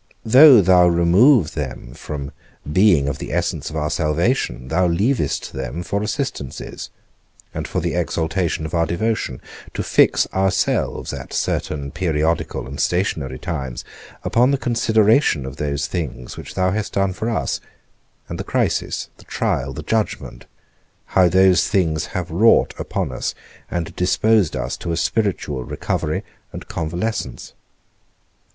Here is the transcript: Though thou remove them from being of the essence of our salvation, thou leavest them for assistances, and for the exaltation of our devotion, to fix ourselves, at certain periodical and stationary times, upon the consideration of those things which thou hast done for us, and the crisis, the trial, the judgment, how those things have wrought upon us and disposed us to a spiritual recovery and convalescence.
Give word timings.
Though 0.25 0.61
thou 0.61 0.87
remove 0.87 1.53
them 1.53 1.93
from 1.93 2.31
being 2.73 3.07
of 3.07 3.19
the 3.19 3.31
essence 3.31 3.69
of 3.69 3.75
our 3.75 3.91
salvation, 3.91 4.69
thou 4.69 4.87
leavest 4.87 5.53
them 5.53 5.83
for 5.83 6.01
assistances, 6.01 6.89
and 7.53 7.67
for 7.67 7.81
the 7.81 7.93
exaltation 7.93 8.65
of 8.65 8.73
our 8.73 8.87
devotion, 8.87 9.39
to 9.75 9.83
fix 9.83 10.25
ourselves, 10.33 11.13
at 11.13 11.33
certain 11.33 11.91
periodical 11.91 12.65
and 12.65 12.79
stationary 12.79 13.37
times, 13.37 13.85
upon 14.23 14.49
the 14.49 14.57
consideration 14.57 15.45
of 15.45 15.57
those 15.57 15.85
things 15.85 16.35
which 16.35 16.55
thou 16.55 16.71
hast 16.71 16.93
done 16.93 17.13
for 17.13 17.29
us, 17.29 17.61
and 18.27 18.39
the 18.39 18.43
crisis, 18.43 19.07
the 19.17 19.25
trial, 19.25 19.71
the 19.71 19.83
judgment, 19.83 20.47
how 21.13 21.29
those 21.29 21.67
things 21.67 22.05
have 22.17 22.31
wrought 22.31 22.73
upon 22.79 23.11
us 23.11 23.35
and 23.69 23.95
disposed 23.95 24.55
us 24.55 24.75
to 24.77 24.91
a 24.91 24.97
spiritual 24.97 25.63
recovery 25.63 26.23
and 26.51 26.67
convalescence. 26.67 27.53